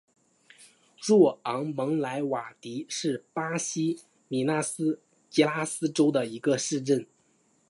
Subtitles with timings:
[0.99, 7.05] 若昂蒙莱瓦迪是巴西米纳斯吉拉斯州的一个市镇。